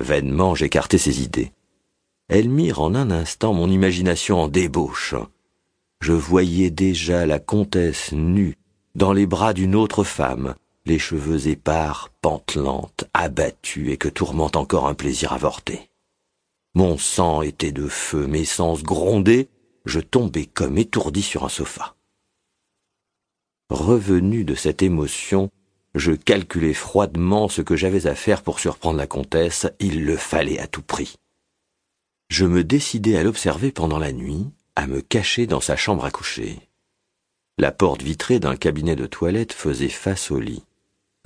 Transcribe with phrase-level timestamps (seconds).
[0.00, 1.52] Vainement j'écartai ces idées.
[2.28, 5.14] Elles mirent en un instant mon imagination en débauche.
[6.00, 8.56] Je voyais déjà la comtesse nue,
[8.94, 14.88] dans les bras d'une autre femme, les cheveux épars, pantelantes, abattue et que tourmente encore
[14.88, 15.90] un plaisir avorté.
[16.74, 19.48] Mon sang était de feu, mes sens grondaient,
[19.84, 21.94] je tombai comme étourdi sur un sofa.
[23.68, 25.50] Revenu de cette émotion,
[25.94, 30.58] je calculai froidement ce que j'avais à faire pour surprendre la comtesse, il le fallait
[30.58, 31.16] à tout prix.
[32.30, 36.10] Je me décidai à l'observer pendant la nuit, à me cacher dans sa chambre à
[36.10, 36.58] coucher.
[37.58, 40.64] La porte vitrée d'un cabinet de toilette faisait face au lit.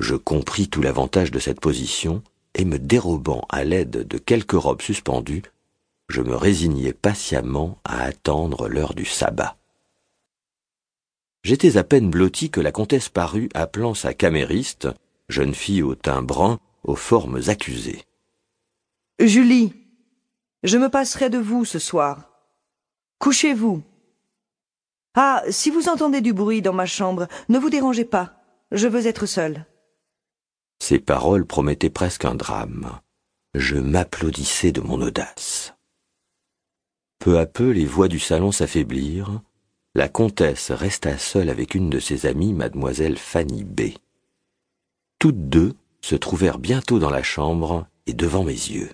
[0.00, 2.22] Je compris tout l'avantage de cette position,
[2.54, 5.42] et me dérobant à l'aide de quelques robes suspendues,
[6.08, 9.56] je me résignai patiemment à attendre l'heure du sabbat.
[11.46, 14.88] J'étais à peine blotti que la comtesse parut appelant sa camériste,
[15.28, 18.02] jeune fille au teint brun, aux formes accusées.
[19.20, 19.72] Julie,
[20.64, 22.32] je me passerai de vous ce soir.
[23.20, 23.84] Couchez-vous.
[25.14, 28.42] Ah, si vous entendez du bruit dans ma chambre, ne vous dérangez pas.
[28.72, 29.66] Je veux être seule.
[30.82, 32.98] Ces paroles promettaient presque un drame.
[33.54, 35.74] Je m'applaudissais de mon audace.
[37.20, 39.42] Peu à peu, les voix du salon s'affaiblirent.
[39.96, 43.94] La comtesse resta seule avec une de ses amies, mademoiselle Fanny B.
[45.18, 48.90] Toutes deux se trouvèrent bientôt dans la chambre et devant mes yeux.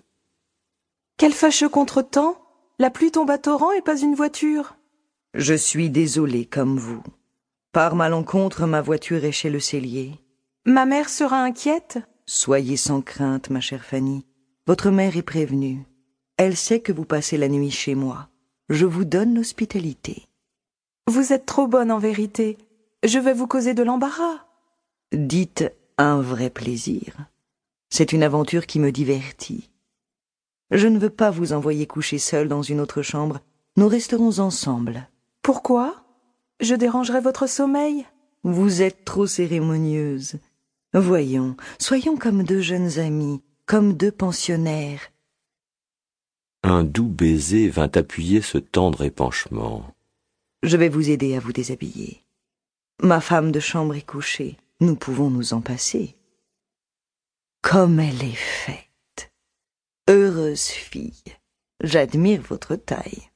[1.16, 2.36] Quel fâcheux contretemps
[2.78, 4.76] La pluie tombe à torrent et pas une voiture.
[5.34, 7.02] Je suis désolée comme vous.
[7.72, 10.20] Par malencontre, ma voiture est chez le cellier.
[10.66, 14.24] Ma mère sera inquiète Soyez sans crainte, ma chère Fanny.
[14.68, 15.84] Votre mère est prévenue.
[16.36, 18.28] Elle sait que vous passez la nuit chez moi.
[18.68, 20.28] Je vous donne l'hospitalité.
[21.08, 22.58] Vous êtes trop bonne en vérité.
[23.04, 24.46] Je vais vous causer de l'embarras.
[25.12, 25.64] Dites
[25.98, 27.16] un vrai plaisir.
[27.90, 29.68] C'est une aventure qui me divertit.
[30.70, 33.40] Je ne veux pas vous envoyer coucher seule dans une autre chambre.
[33.76, 35.08] Nous resterons ensemble.
[35.42, 36.04] Pourquoi?
[36.60, 38.06] Je dérangerai votre sommeil?
[38.44, 40.36] Vous êtes trop cérémonieuse.
[40.94, 45.10] Voyons, soyons comme deux jeunes amis, comme deux pensionnaires.
[46.62, 49.92] Un doux baiser vint appuyer ce tendre épanchement.
[50.62, 52.22] Je vais vous aider à vous déshabiller.
[53.02, 54.56] Ma femme de chambre est couchée.
[54.80, 56.14] Nous pouvons nous en passer.
[57.62, 59.32] Comme elle est faite.
[60.08, 61.24] Heureuse fille.
[61.82, 63.30] J'admire votre taille.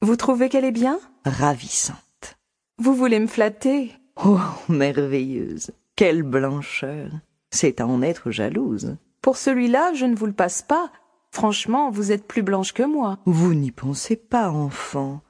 [0.00, 0.98] Vous trouvez qu'elle est bien?
[1.24, 2.36] Ravissante.
[2.78, 3.92] Vous voulez me flatter?
[4.24, 5.70] Oh, merveilleuse.
[5.94, 7.12] Quelle blancheur.
[7.52, 8.96] C'est à en être jalouse.
[9.20, 10.90] Pour celui-là, je ne vous le passe pas.
[11.30, 13.20] Franchement, vous êtes plus blanche que moi.
[13.24, 15.22] Vous n'y pensez pas, enfant.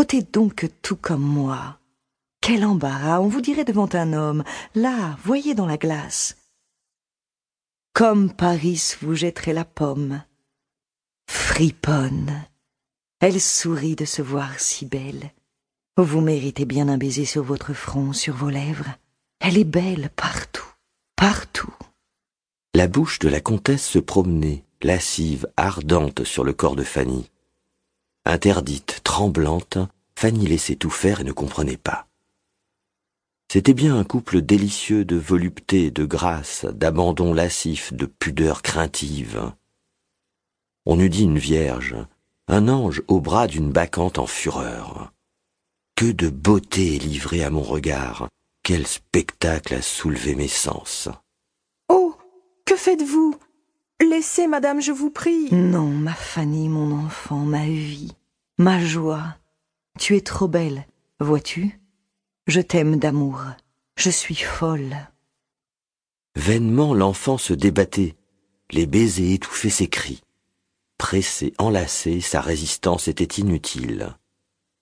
[0.00, 1.78] Ôtez donc tout comme moi.
[2.40, 4.44] Quel embarras, on vous dirait devant un homme.
[4.74, 6.38] Là, voyez dans la glace.
[7.92, 10.22] Comme Paris vous jetterait la pomme.
[11.28, 12.46] Friponne.
[13.20, 15.32] Elle sourit de se voir si belle.
[15.98, 18.94] Vous méritez bien un baiser sur votre front, sur vos lèvres.
[19.38, 20.72] Elle est belle partout,
[21.14, 21.74] partout.
[22.74, 27.29] La bouche de la comtesse se promenait, lascive, ardente sur le corps de Fanny.
[28.24, 29.78] Interdite, tremblante,
[30.16, 32.06] Fanny laissait tout faire et ne comprenait pas.
[33.50, 39.52] C'était bien un couple délicieux de volupté, de grâce, d'abandon lascif, de pudeur craintive.
[40.86, 41.96] On eût dit une vierge,
[42.46, 45.12] un ange au bras d'une bacchante en fureur.
[45.96, 48.28] Que de beauté est livrée à mon regard,
[48.62, 51.08] quel spectacle a soulevé mes sens.
[51.88, 52.14] Oh.
[52.64, 53.34] Que faites-vous?
[54.00, 55.52] Laissez, madame, je vous prie.
[55.52, 58.12] Non, ma Fanny, mon enfant, ma vie,
[58.58, 59.36] ma joie.
[59.98, 60.86] Tu es trop belle,
[61.20, 61.78] vois-tu?
[62.46, 63.42] Je t'aime d'amour.
[63.96, 64.96] Je suis folle.
[66.34, 68.16] Vainement l'enfant se débattait,
[68.70, 70.22] les baisers étouffaient ses cris.
[70.96, 74.16] Pressé, enlacé, sa résistance était inutile.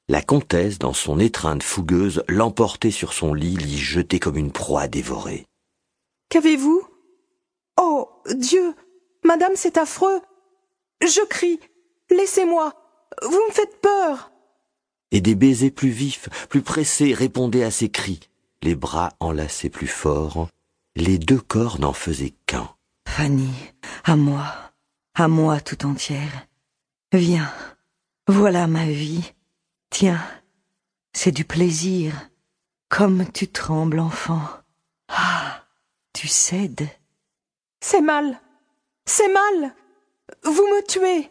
[0.08, 4.88] La comtesse, dans son étreinte fougueuse, l'emportait sur son lit, l'y jetait comme une proie
[4.88, 5.46] dévorée.
[6.28, 6.82] Qu'avez-vous?
[7.80, 8.08] Oh.
[8.34, 8.74] Dieu.
[9.28, 10.22] Madame, c'est affreux.
[11.02, 11.60] Je crie.
[12.08, 12.72] Laissez-moi.
[13.22, 14.32] Vous me faites peur.
[15.10, 18.20] Et des baisers plus vifs, plus pressés répondaient à ses cris.
[18.62, 20.48] Les bras enlacés plus fort,
[20.96, 22.70] les deux corps n'en faisaient qu'un.
[23.06, 23.52] Fanny,
[24.04, 24.46] à moi,
[25.14, 26.46] à moi tout entière.
[27.12, 27.52] Viens,
[28.28, 29.34] voilà ma vie.
[29.90, 30.24] Tiens,
[31.12, 32.30] c'est du plaisir.
[32.88, 34.40] Comme tu trembles, enfant.
[35.08, 35.64] Ah,
[36.14, 36.88] tu cèdes.
[37.80, 38.40] C'est mal.
[39.10, 39.74] C'est mal.
[40.44, 41.30] Vous me tuez.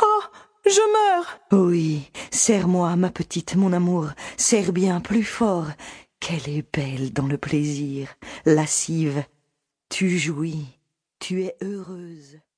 [0.00, 0.22] Oh,
[0.64, 1.40] je meurs.
[1.50, 5.66] Oui, serre-moi, ma petite, mon amour, serre bien plus fort.
[6.20, 8.14] Qu'elle est belle dans le plaisir,
[8.46, 9.24] lascive.
[9.88, 10.66] Tu jouis,
[11.18, 12.38] tu es heureuse.